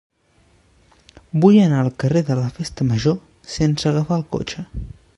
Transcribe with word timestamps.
Vull 1.43 1.57
anar 1.65 1.83
al 1.83 1.91
carrer 2.05 2.25
de 2.31 2.39
la 2.41 2.47
Festa 2.57 2.91
Major 2.91 3.19
sense 3.59 3.89
agafar 3.93 4.19
el 4.23 4.29
cotxe. 4.37 4.69